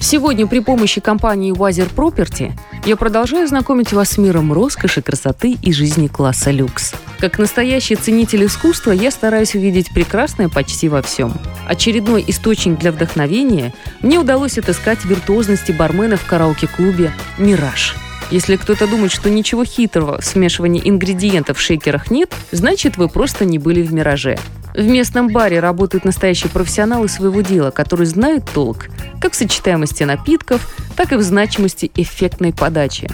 [0.00, 2.52] Сегодня при помощи компании Wiser Property
[2.86, 6.94] я продолжаю знакомить вас с миром роскоши, красоты и жизни класса люкс.
[7.18, 11.32] Как настоящий ценитель искусства я стараюсь увидеть прекрасное почти во всем.
[11.66, 17.96] Очередной источник для вдохновения мне удалось отыскать виртуозности бармена в караоке-клубе «Мираж».
[18.30, 23.44] Если кто-то думает, что ничего хитрого в смешивании ингредиентов в шейкерах нет, значит вы просто
[23.44, 24.38] не были в «Мираже».
[24.74, 28.86] В местном баре работают настоящие профессионалы своего дела, которые знают толк
[29.20, 33.08] как в сочетаемости напитков, так и в значимости эффектной подачи.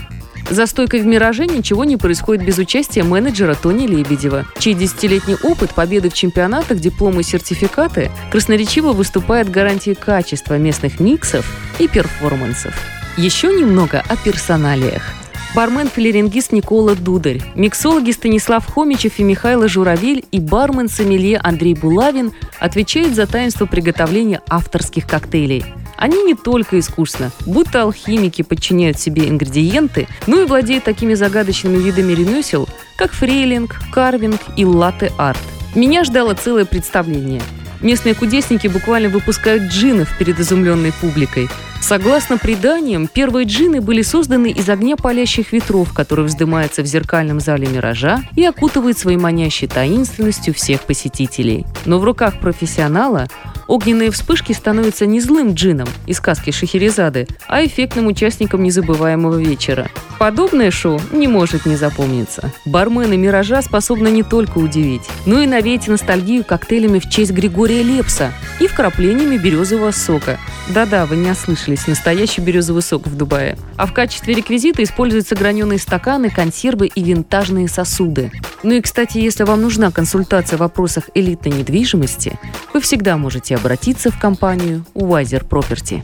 [0.50, 5.72] За стойкой в «Мираже» ничего не происходит без участия менеджера Тони Лебедева, чей десятилетний опыт
[5.74, 12.74] победы в чемпионатах, дипломы и сертификаты красноречиво выступает гарантией качества местных миксов и перформансов.
[13.16, 15.23] Еще немного о персоналиях.
[15.54, 23.26] Бармен-филерингист Никола Дударь, миксологи Станислав Хомичев и Михайло Журавель и бармен-сомелье Андрей Булавин отвечают за
[23.26, 25.64] таинство приготовления авторских коктейлей–
[25.96, 32.12] они не только искусно, будто алхимики подчиняют себе ингредиенты, но и владеют такими загадочными видами
[32.12, 35.38] ремесел, как фрейлинг, карвинг и латте-арт.
[35.74, 37.42] Меня ждало целое представление.
[37.80, 41.48] Местные кудесники буквально выпускают джинов перед изумленной публикой.
[41.84, 47.66] Согласно преданиям, первые джины были созданы из огня палящих ветров, который вздымается в зеркальном зале
[47.66, 51.66] «Миража» и окутывает своей манящей таинственностью всех посетителей.
[51.84, 53.28] Но в руках профессионала
[53.66, 59.88] Огненные вспышки становятся не злым джином из сказки Шахерезады, а эффектным участником незабываемого вечера.
[60.18, 62.52] Подобное шоу не может не запомниться.
[62.66, 68.32] Бармены «Миража» способны не только удивить, но и навеять ностальгию коктейлями в честь Григория Лепса
[68.60, 70.38] и вкраплениями березового сока.
[70.70, 73.58] Да-да, вы не ослышались, настоящий березовый сок в Дубае.
[73.76, 78.30] А в качестве реквизита используются граненые стаканы, консервы и винтажные сосуды.
[78.62, 82.38] Ну и, кстати, если вам нужна консультация в вопросах элитной недвижимости,
[82.72, 86.02] вы всегда можете обратиться в компанию Wiser Property.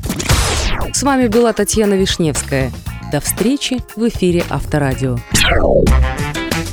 [0.93, 2.71] С вами была Татьяна Вишневская.
[3.11, 5.19] До встречи в эфире Авторадио.